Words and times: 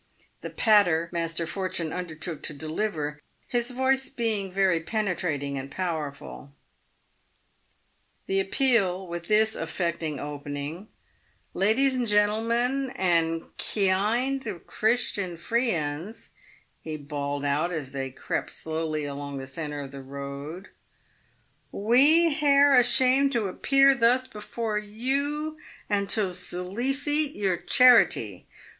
The 0.39 0.49
"patter" 0.49 1.09
Master 1.13 1.45
Fortune 1.45 1.93
undertook 1.93 2.41
to 2.41 2.55
deliver, 2.55 3.19
his 3.47 3.69
voice 3.69 4.09
being 4.09 4.51
very 4.51 4.79
penetrating 4.79 5.59
and 5.59 5.69
powerful. 5.69 6.53
The 8.25 8.39
appeal, 8.39 9.05
with 9.07 9.27
this 9.27 9.53
affecting 9.55 10.19
opening," 10.19 10.87
Leddies 11.55 11.93
and 11.93 12.07
gentlemen, 12.07 12.91
and 12.95 13.55
keyind 13.59 14.65
Christian 14.65 15.37
free 15.37 15.69
ends," 15.69 16.31
he 16.81 16.97
bawled 16.97 17.45
out 17.45 17.71
as 17.71 17.91
they 17.91 18.09
crept 18.09 18.51
slowly 18.51 19.05
along 19.05 19.33
in 19.33 19.39
the 19.41 19.45
centre 19.45 19.81
of 19.81 19.91
the 19.91 20.01
road;" 20.01 20.69
we 21.71 22.33
hare 22.33 22.73
ashamed 22.73 23.33
to 23.33 23.47
appear 23.49 23.93
thus 23.93 24.25
before 24.25 24.79
you 24.79 25.57
and 25.87 26.09
to 26.09 26.31
soliceet 26.33 27.35
your 27.35 27.55
charitee. 27.57 28.47